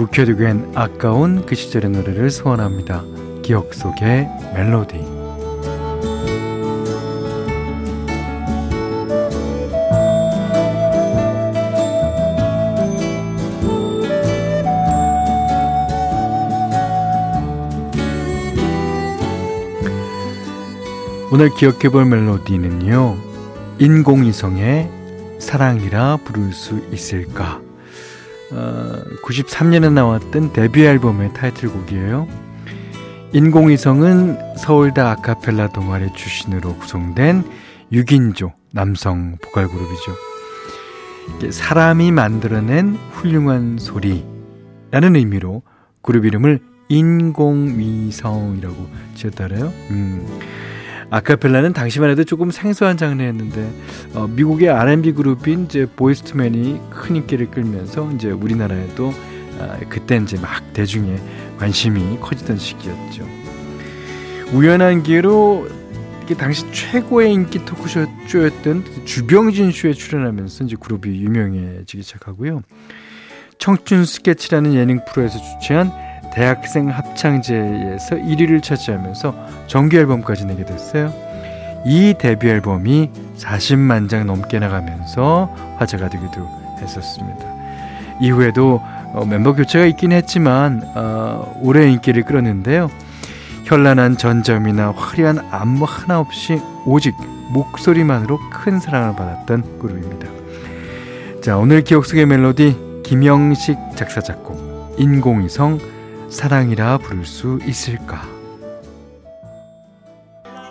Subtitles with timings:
[0.00, 3.04] 묵혀두기엔 아까운 그 시절의 노래를 소원합니다.
[3.42, 4.96] 기억 속의 멜로디.
[21.30, 23.18] 오늘 기억해볼 멜로디는요.
[23.78, 24.90] 인공위성의
[25.38, 27.59] 사랑이라 부를 수 있을까?
[28.52, 32.28] 어, 93년에 나왔던 데뷔 앨범의 타이틀곡이에요.
[33.32, 37.44] 인공위성은 서울대 아카펠라 동아리 출신으로 구성된
[37.92, 41.50] 6인조 남성 보컬 그룹이죠.
[41.52, 45.62] 사람이 만들어낸 훌륭한 소리라는 의미로
[46.02, 49.72] 그룹 이름을 인공위성이라고 지었다래요.
[49.90, 50.26] 음.
[51.10, 53.70] 아카펠라는 당시만 해도 조금 생소한 장르였는데
[54.14, 59.12] 어, 미국의 R&B 그룹인 이제 보이스투맨이 큰 인기를 끌면서 이제 우리나라에도
[59.58, 61.20] 아, 그때 이제 막 대중의
[61.58, 63.28] 관심이 커지던 시기였죠.
[64.52, 65.68] 우연한 기회로
[66.38, 72.62] 당시 최고의 인기 토크쇼였던 주병진 쇼에 출연하면서 이제 그룹이 유명해지기 시작하고요.
[73.58, 75.92] 청춘 스케치라는 예능 프로에서 주최한
[76.32, 79.34] 대학생 합창제에서 1위를 차지하면서
[79.66, 81.12] 정규 앨범까지 내게 됐어요.
[81.84, 86.46] 이 데뷔 앨범이 40만 장 넘게 나가면서 화제가 되기도
[86.80, 87.46] 했었습니다.
[88.20, 88.80] 이후에도
[89.12, 92.90] 어, 멤버 교체가 있긴 했지만 어, 오래 인기를 끌었는데요.
[93.64, 97.14] 현란한 전점이나 화려한 안무 하나 없이 오직
[97.52, 100.28] 목소리만으로 큰 사랑을 받았던 그룹입니다.
[101.42, 105.78] 자 오늘 기억 속의 멜로디 김영식 작사 작곡 인공위성
[106.30, 108.22] 사랑이라 부를 수 있을까?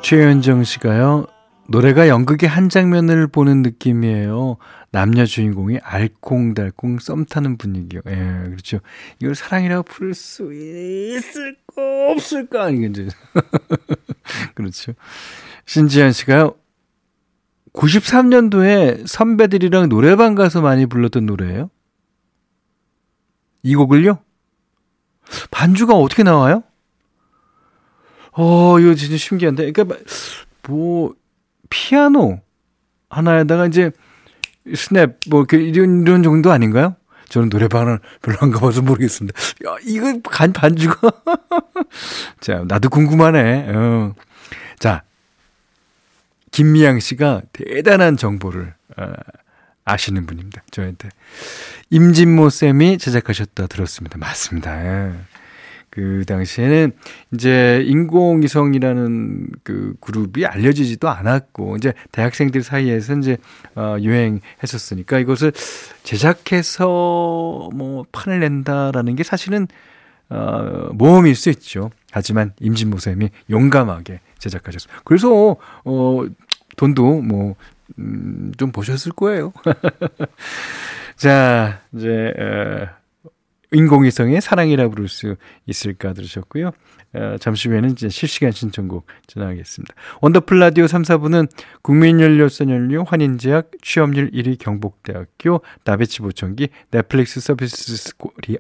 [0.02, 1.28] 최현정 씨가요.
[1.68, 4.58] 노래가 연극의 한 장면을 보는 느낌이에요.
[4.92, 8.02] 남녀 주인공이 알콩달콩 썸 타는 분위기요.
[8.08, 8.16] 예,
[8.48, 8.80] 그렇죠.
[9.22, 12.70] 이걸 사랑이라고 부를 수 있을까, 없을까?
[12.72, 13.08] 이게 이제.
[14.56, 14.94] 그렇죠.
[15.66, 16.56] 신지현 씨가요.
[17.74, 21.70] 93년도에 선배들이랑 노래방 가서 많이 불렀던 노래예요.
[23.62, 24.20] 이 곡을요?
[25.52, 26.64] 반주가 어떻게 나와요?
[28.34, 29.72] 어, 이거 진짜 신기한데.
[29.72, 29.98] 그러니까
[30.68, 31.14] 뭐
[31.70, 32.40] 피아노
[33.10, 33.92] 하나에다가 이제
[34.76, 36.96] 스냅 뭐 이런 이런 정도 아닌가요?
[37.30, 39.40] 저는 노래방을 별로 안 가봐서 모르겠습니다.
[39.68, 41.12] 야, 이거 간 반주가
[42.42, 43.72] 자, 나도 궁금하네.
[43.74, 44.16] 어.
[44.80, 45.04] 자,
[46.52, 49.14] 김미양 씨가 대단한 정보를 어,
[49.90, 50.64] 아시는 분입니다.
[50.72, 51.10] 저한테.
[51.90, 54.18] 임진모 쌤이 제작하셨다 들었습니다.
[54.18, 54.86] 맞습니다.
[54.86, 55.14] 예.
[55.90, 56.92] 그 당시에는
[57.34, 63.38] 이제 인공위성이라는 그 그룹이 알려지지도 않았고 이제 대학생들 사이에서 이제
[63.76, 65.52] 어 유행했었으니까 이것을
[66.04, 69.68] 제작해서 뭐 판을 낸다라는 게 사실은
[70.30, 71.90] 어 모험일 수 있죠.
[72.12, 75.02] 하지만 임진모 쌤이 용감하게 제작하셨습니다.
[75.06, 76.26] 그래서 어
[76.78, 77.56] 돈도 뭐
[77.98, 79.54] 음, 좀 보셨을 거예요.
[81.16, 82.88] 자, 이제, 어,
[83.72, 86.72] 인공위성의 사랑이라 부를 수 있을까 들으셨고요.
[87.14, 89.94] 어, 잠시 후에는 이제 실시간 신청곡 전화하겠습니다.
[90.22, 91.50] 원더풀 라디오 3, 4부는
[91.82, 98.58] 국민연료 썬연료, 환인제약, 취업률 1위 경북대학교, 나베치 보청기, 넷플릭스 서비스 코리아,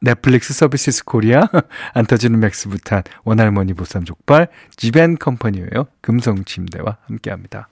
[0.00, 1.46] 넷플릭스 서비스 코리아,
[1.94, 7.68] 안 터지는 맥스부탄, 원할머니 보쌈 족발, 지벤 컴퍼니웨어, 금성 침대와 함께 합니다.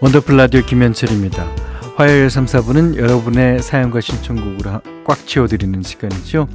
[0.00, 1.61] 원더풀 라디오 김현철입니다.
[2.02, 6.48] 화요일 3, 4부는 여러분의 사연과 신청곡으로 꽉 채워드리는 시간이죠.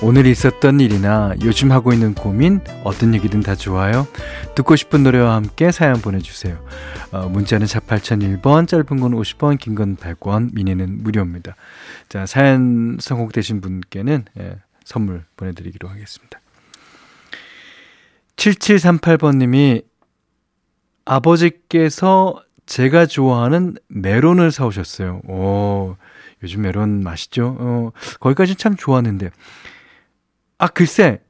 [0.00, 4.08] 오늘 있었던 일이나 요즘 하고 있는 고민, 어떤 얘기든 다 좋아요.
[4.54, 6.64] 듣고 싶은 노래와 함께 사연 보내주세요.
[7.12, 11.56] 어, 문자는 4 8001번, 짧은 건 50원, 긴 건 100원, 미니는 무료입니다.
[12.08, 14.56] 자, 사연 성공되신 분께는 예,
[14.86, 16.40] 선물 보내드리기로 하겠습니다.
[18.36, 19.84] 7738번님이
[21.04, 25.22] 아버지께서 제가 좋아하는 메론을 사오셨어요.
[25.26, 25.96] 오,
[26.44, 27.56] 요즘 메론 맛있죠?
[27.58, 27.90] 어,
[28.20, 29.30] 거기까지 참 좋았는데.
[30.58, 31.20] 아, 글쎄,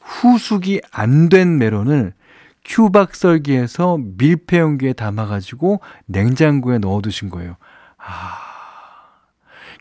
[0.00, 2.14] 후숙이 안 된 메론을
[2.64, 7.56] 큐박썰기에서 밀폐 용기에 담아가지고 냉장고에 넣어두신 거예요.
[7.98, 8.38] 아.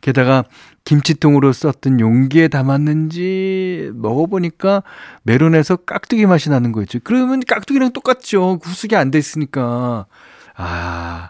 [0.01, 0.43] 게다가
[0.83, 4.83] 김치통으로 썼던 용기에 담았는지 먹어보니까
[5.23, 6.99] 메론에서 깍두기 맛이 나는 거였죠.
[7.05, 8.59] 그러면 깍두기랑 똑같죠.
[8.61, 10.07] 후숙이 안 됐으니까.
[10.55, 11.29] 아,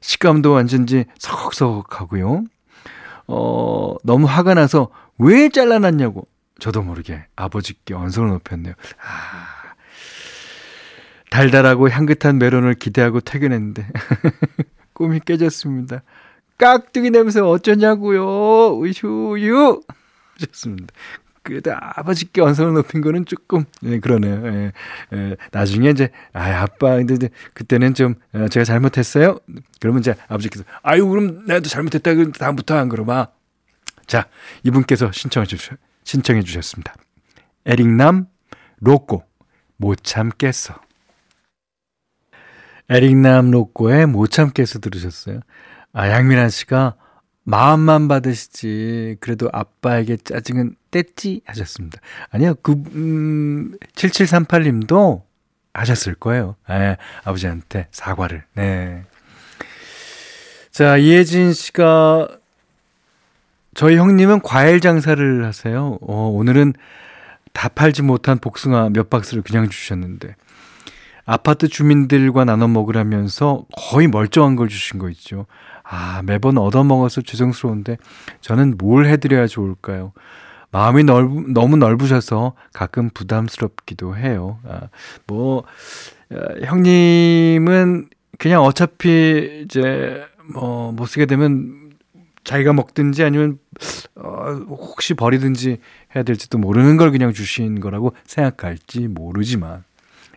[0.00, 2.44] 식감도 완전히 서걱서걱하고요.
[3.26, 6.26] 어, 너무 화가 나서 왜 잘라놨냐고.
[6.60, 8.74] 저도 모르게 아버지께 언성을 높였네요.
[9.02, 9.64] 아,
[11.30, 13.86] 달달하고 향긋한 메론을 기대하고 퇴근했는데
[14.92, 16.02] 꿈이 깨졌습니다.
[16.58, 18.80] 깍두기 냄새 어쩌냐고요.
[18.84, 19.80] 으슈유.
[20.38, 20.94] 좋습니다.
[21.44, 24.46] 그래도 아버지께 언성을 높인 거는 조금 예, 그러네요.
[24.46, 24.72] 예,
[25.12, 29.38] 예, 나중에 이제 아 아빠 근데 이제 그때는 좀 어, 제가 잘못했어요.
[29.78, 32.14] 그러면 이제 아버지께서 아유 그럼 나도 잘못했다.
[32.14, 33.28] 그럼 다음부터 안 그러마.
[34.06, 34.26] 자
[34.64, 36.94] 이분께서 신청해 주셨 신청해 주셨습니다.
[37.66, 38.26] 에릭남
[38.80, 39.22] 로꼬
[39.76, 40.80] 못 참겠어.
[42.88, 45.40] 에릭남 로꼬의 못 참겠어 들으셨어요.
[45.92, 46.96] 아, 양민아 씨가
[47.44, 49.16] 마음만 받으시지.
[49.20, 51.42] 그래도 아빠에게 짜증은 뗐지?
[51.46, 52.00] 하셨습니다.
[52.30, 55.22] 아니요, 그, 음, 7738님도
[55.74, 56.56] 하셨을 거예요.
[56.70, 58.44] 예, 아버지한테 사과를.
[58.54, 59.04] 네.
[60.70, 62.28] 자, 이혜진 씨가
[63.74, 65.98] 저희 형님은 과일 장사를 하세요.
[66.00, 66.74] 어, 오늘은
[67.52, 70.34] 다 팔지 못한 복숭아 몇 박스를 그냥 주셨는데
[71.24, 75.46] 아파트 주민들과 나눠 먹으라면서 거의 멀쩡한 걸 주신 거 있죠.
[75.94, 77.98] 아, 매번 얻어먹어서 죄송스러운데
[78.40, 80.12] 저는 뭘 해드려야 좋을까요?
[80.72, 84.58] 마음이 넓, 너무 넓으셔서 가끔 부담스럽기도 해요.
[84.68, 84.88] 아,
[85.28, 85.58] 뭐,
[86.32, 88.08] 어, 형님은
[88.38, 91.92] 그냥 어차피 이제 뭐 못 쓰게 되면
[92.42, 93.58] 자기가 먹든지 아니면
[94.16, 95.78] 어, 혹시 버리든지
[96.14, 99.84] 해야 될지도 모르는 걸 그냥 주신 거라고 생각할지 모르지만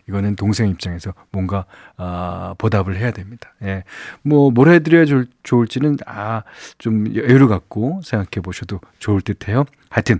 [0.08, 1.64] 이거는 동생 입장에서 뭔가
[1.96, 3.52] 아 보답을 해야 됩니다.
[3.62, 3.84] 예.
[4.22, 6.42] 뭐 뭘 해드려야 좋을, 좋을지는 아
[6.78, 9.64] 좀 여유를 갖고 생각해 보셔도 좋을 듯해요.
[9.90, 10.18] 하여튼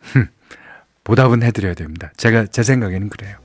[1.04, 2.10] 보답은 해드려야 됩니다.
[2.16, 3.36] 제가 제 생각에는 그래요.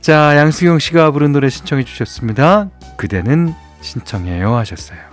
[0.00, 2.70] 자 양수경 씨가 부른 노래 신청해 주셨습니다.
[2.96, 5.07] 그대는 신청해요 하셨어요.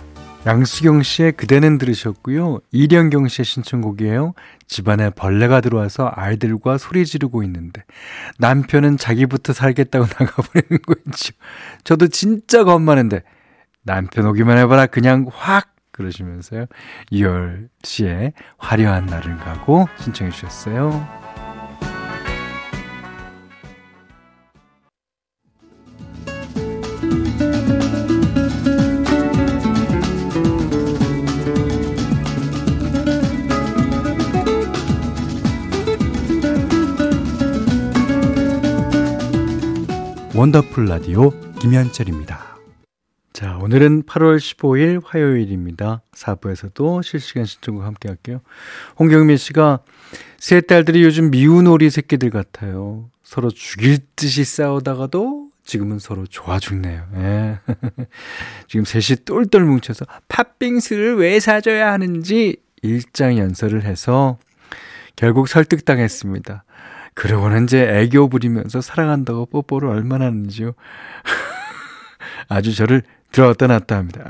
[0.46, 2.60] 양수경 씨의 그대는 들으셨고요.
[2.70, 4.34] 이령경 씨의 신청곡이에요.
[4.68, 7.82] 집안에 벌레가 들어와서 아이들과 소리 지르고 있는데
[8.38, 11.34] 남편은 자기부터 살겠다고 나가버리는 거죠.
[11.82, 13.22] 저도 진짜 겁 많은데
[13.82, 16.66] 남편 오기만 해봐라 그냥 확 그러시면서요.
[17.10, 21.25] 2월 씨의 화려한 날을 가고 신청해 주셨어요.
[40.46, 42.56] 원더풀 라디오 김현철입니다.
[43.32, 46.02] 자, 오늘은 8월 15일 화요일입니다.
[46.14, 48.40] 4부에서도 실시간 신청곡 함께 할게요.
[48.96, 49.80] 홍경민 씨가
[50.38, 53.10] 세 딸들이 요즘 미운 오리 새끼들 같아요.
[53.24, 57.08] 서로 죽일 듯이 싸우다가도 지금은 서로 좋아 죽네요.
[57.16, 57.58] 예.
[58.68, 64.38] 지금 셋이 똘똘 뭉쳐서 팥빙수를 왜 사줘야 하는지 일장연설을 해서
[65.16, 66.65] 결국 설득당했습니다.
[67.16, 70.74] 그러고는 이제 애교 부리면서 사랑한다고 뽀뽀를 얼마나 하는지요.
[72.48, 74.22] 아주 저를 들어왔다 놨다 합니다.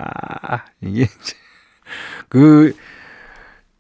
[0.43, 1.35] 아, 이게 이제
[2.28, 2.76] 그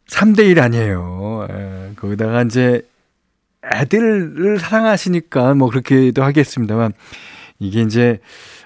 [0.08, 1.46] 3대1 아니에요.
[1.48, 2.82] 에, 예, 거기다가 이제
[3.64, 6.92] 애들을 사랑하시니까 뭐 그렇게도 하겠습니다만
[7.60, 8.18] 이게 이제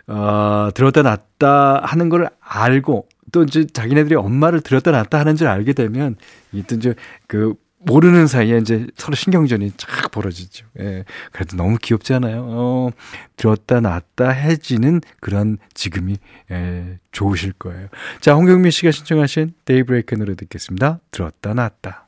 [0.06, 5.75] 어, 들었다 놨다 하는 걸 알고 또 이제 자기네들이 엄마를 들었다 놨다 하는 줄 알게
[5.75, 6.16] 되면
[6.52, 6.94] 이게 또 이제
[7.26, 10.66] 그 모르는 사이에 이제 서로 신경전이 쫙 벌어지죠.
[10.80, 11.04] 예.
[11.32, 12.44] 그래도 너무 귀엽지 않아요?
[12.46, 12.90] 어,
[13.37, 16.18] 들었다 놨다 해지는 그런 지금이,
[16.50, 17.88] 예, 좋으실 거예요.
[18.20, 21.00] 자, 홍경민 씨가 신청하신 데이브레이크 노래 듣겠습니다.
[21.10, 22.06] 들었다 놨다.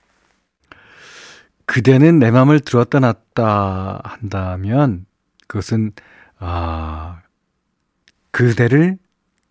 [1.65, 5.07] 그대는 내 맘을 들었다 놨다 한다면
[5.47, 5.93] 그것은,
[6.39, 7.23] 아,
[8.31, 8.99] 그대를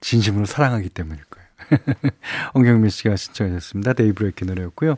[0.01, 1.23] 진심으로 사랑하기 때문일.
[2.55, 3.93] 홍경민 씨가 신청하셨습니다.
[3.93, 4.95] 데이브레이크 노래였고요.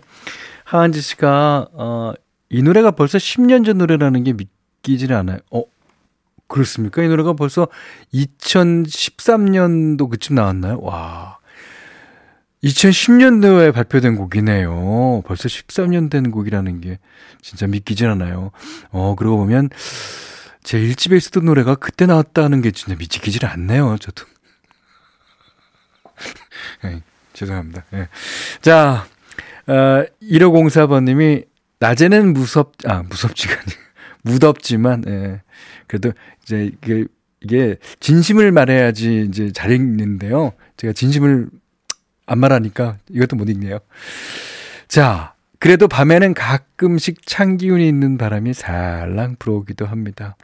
[0.65, 2.13] 하한지 씨가 어,
[2.49, 5.39] 이 노래가 벌써 10년 전 노래라는 게 믿기질 않아요.
[5.51, 5.63] 어,
[6.47, 7.01] 그렇습니까?
[7.03, 7.67] 이 노래가 벌써
[8.13, 10.79] 2013년도 그쯤 나왔나요?
[10.81, 11.37] 와.
[12.63, 15.23] 2010년도에 발표된 곡이네요.
[15.25, 16.99] 벌써 13년 된 곡이라는 게
[17.41, 18.51] 진짜 믿기질 않아요.
[18.91, 19.69] 어, 그러고 보면
[20.63, 23.97] 제 1집에 있었던 노래가 그때 나왔다는 게 진짜 믿기질 않네요.
[23.99, 24.25] 저도.
[26.83, 27.01] 네.
[27.33, 27.83] 죄송합니다.
[27.93, 28.07] 예.
[28.61, 29.05] 자,
[29.67, 31.45] 어, 1504번님이
[31.79, 33.73] 낮에는 무섭, 아, 무섭지가 아니
[34.23, 35.41] 무덥지만, 예.
[35.87, 37.05] 그래도 이제 이게,
[37.41, 40.53] 이게 진심을 말해야지 이제 잘 읽는데요.
[40.77, 41.49] 제가 진심을
[42.25, 43.79] 안 말하니까 이것도 못 읽네요.
[44.87, 50.35] 자, 그래도 밤에는 가끔씩 찬 기운이 있는 바람이 살랑 불어오기도 합니다.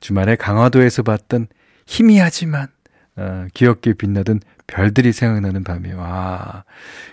[0.00, 1.46] 주말에 강화도에서 봤던
[1.86, 2.68] 희미하지만
[3.16, 5.98] 어, 귀엽게 빛나던 별들이 생각나는 밤이에요.
[5.98, 6.64] 와.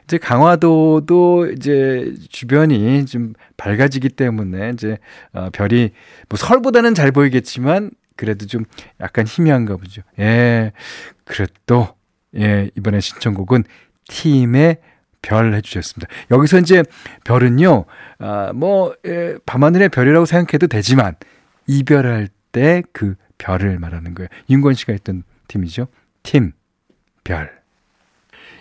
[0.05, 4.97] 이제 강화도도 이제 주변이 좀 밝아지기 때문에 이제
[5.33, 5.91] 어, 별이
[6.29, 8.65] 뭐 설보다는 잘 보이겠지만 그래도 좀
[8.99, 10.01] 약간 희미한가 보죠.
[10.19, 10.71] 예.
[11.25, 11.89] 그래도
[12.35, 13.63] 예, 이번에 신청곡은
[14.07, 14.77] 팀의
[15.21, 16.11] 별 해주셨습니다.
[16.31, 16.83] 여기서 이제
[17.25, 17.85] 별은요,
[18.19, 21.15] 아, 뭐, 예, 밤하늘의 별이라고 생각해도 되지만,
[21.67, 24.29] 이별할 때 그 별을 말하는 거예요.
[24.49, 25.87] 윤건 씨가 했던 팀이죠.
[26.23, 26.53] 팀,
[27.23, 27.61] 별.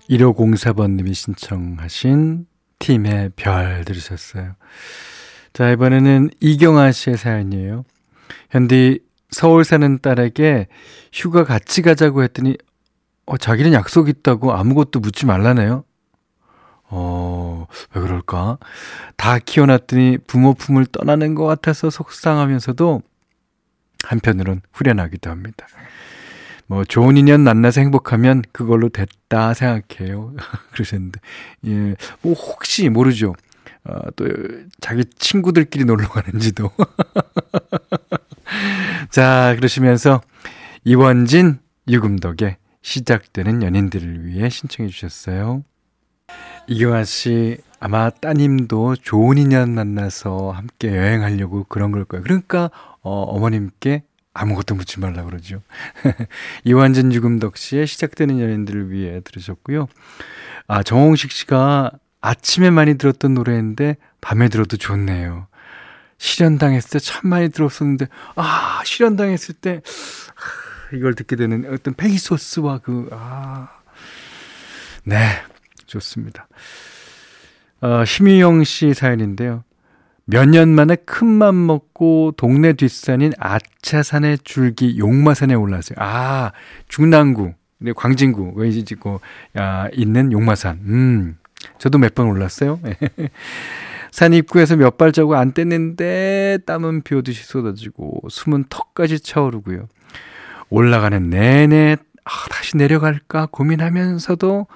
[0.09, 2.47] 1504번님이 신청하신
[2.81, 4.57] 팀의 별 들으셨어요.
[5.53, 7.85] 자, 이번에는 이경아 씨의 사연이에요.
[8.51, 10.67] 현디 서울 사는 딸에게
[11.13, 12.57] 휴가 같이 가자고 했더니
[13.27, 15.85] 어, 자기는 약속 있다고 아무것도 묻지 말라네요.
[16.93, 18.59] 어, 왜 그럴까?
[19.17, 23.03] 다 키워놨더니 부모 품을 떠나는 것 같아서 속상하면서도
[24.05, 25.67] 한편으론 후련하기도 합니다.
[26.71, 30.33] 뭐 좋은 인연 만나서 행복하면 그걸로 됐다 생각해요.
[30.71, 31.19] 그러셨는데
[31.67, 33.35] 예, 뭐 혹시 모르죠.
[33.83, 34.25] 어, 또
[34.81, 36.71] 자기 친구들끼리 놀러 가는지도.
[39.11, 40.21] 자, 그러시면서
[40.85, 41.59] 이원진
[41.89, 45.65] 유금덕의 시작되는 연인들을 위해 신청해 주셨어요.
[46.69, 52.23] 이경아 씨, 아마 따님도 좋은 인연 만나서 함께 여행하려고 그런 걸 거예요.
[52.23, 52.71] 그러니까,
[53.03, 55.63] 어, 어머님께 아무것도 묻지 말라 그러죠.
[56.65, 59.89] 이완전 유금덕 씨의 시작되는 연인들을 위해 들으셨고요.
[60.69, 65.49] 아, 정홍식 씨가 아침에 많이 들었던 노래인데 밤에 들어도 좋네요.
[66.19, 68.07] 실현당했을 때 참 많이 들었었는데,
[68.37, 69.81] 아, 실현당했을 때,
[70.93, 73.69] 이걸 듣게 되는 어떤 페이소스와 그, 아,
[75.05, 75.17] 네,
[75.87, 76.47] 좋습니다.
[77.81, 79.65] 어, 심희영 씨 사연인데요.
[80.31, 85.97] 몇 년 만에 큰맘 먹고 동네 뒷산인 아차산의 줄기 용마산에 올랐어요.
[85.99, 86.53] 아,
[86.89, 89.21] 중랑구, 네, 광진구, 왜 이제 짓고,
[89.59, 90.81] 야, 있는 용마산.
[90.85, 91.37] 음,
[91.79, 92.79] 저도 몇 번 올랐어요.
[94.13, 99.89] 산 입구에서 몇 발자국 안 뗐는데 땀은 비 오듯이 쏟아지고 숨은 턱까지 차오르고요.
[100.69, 104.67] 올라가는 내내 아, 다시 내려갈까 고민하면서도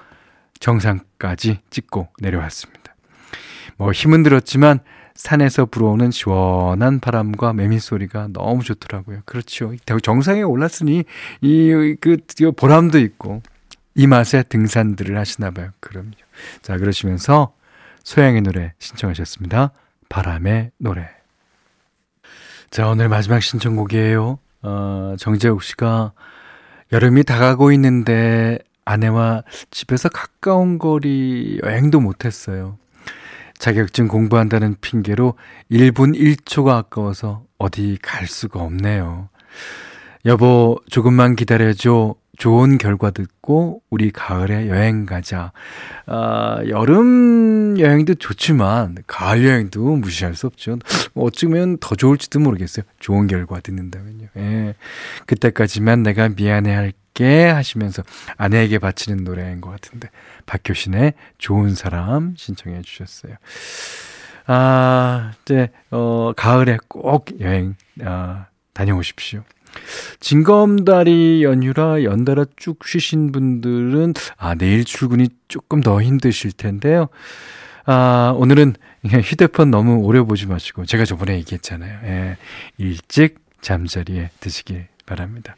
[0.59, 2.95] 정상까지 찍고 내려왔습니다.
[3.77, 4.79] 뭐 힘은 들었지만
[5.15, 9.21] 산에서 불어오는 시원한 바람과 매미 소리가 너무 좋더라고요.
[9.25, 9.73] 그렇죠.
[10.03, 11.05] 정상에 올랐으니
[11.41, 12.17] 이그
[12.55, 13.41] 보람도 있고
[13.95, 15.69] 이 맛에 등산들을 하시나 봐요.
[15.79, 16.11] 그럼요.
[16.61, 17.53] 자, 그러시면서
[18.03, 19.71] 소양의 노래 신청하셨습니다.
[20.09, 21.09] 바람의 노래.
[22.69, 24.37] 자, 오늘 마지막 신청곡이에요.
[24.63, 26.11] 어, 정재욱 씨가
[26.91, 32.77] 여름이 다가고 있는데 아내와 집에서 가까운 거리 여행도 못했어요.
[33.57, 35.35] 자격증 공부한다는 핑계로
[35.71, 39.29] 1분 1초가 아까워서 어디 갈 수가 없네요.
[40.25, 42.15] 여보, 조금만 기다려줘.
[42.37, 45.51] 좋은 결과 듣고 우리 가을에 여행 가자.
[46.05, 50.77] 아, 여름 여행도 좋지만 가을 여행도 무시할 수 없죠.
[51.15, 52.85] 어쩌면 더 좋을지도 모르겠어요.
[52.99, 54.27] 좋은 결과 듣는다면요.
[54.37, 54.75] 예.
[55.25, 58.03] 그때까지만 내가 미안해 할게 하시면서
[58.37, 60.09] 아내에게 바치는 노래인 것 같은데
[60.45, 63.35] 박효신의 좋은 사람 신청해 주셨어요.
[64.47, 69.43] 아, 이제 어 가을에 꼭 여행 아, 다녀오십시오.
[70.19, 77.07] 징검다리 연휴라 연달아 쭉 쉬신 분들은 아 내일 출근이 조금 더 힘드실 텐데요.
[77.85, 81.99] 아 오늘은 휴대폰 너무 오래 보지 마시고 제가 저번에 얘기했잖아요.
[82.03, 82.37] 예,
[82.77, 85.55] 일찍 잠자리에 드시길 바랍니다.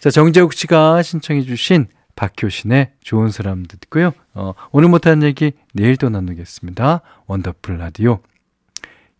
[0.00, 4.12] 자 정재욱 씨가 신청해주신 박효신의 좋은 사람 듣고요.
[4.34, 7.00] 어, 오늘 못한 얘기 내일 또 나누겠습니다.
[7.26, 8.20] 원더풀 라디오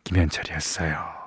[0.05, 1.20] 김현철이었어요.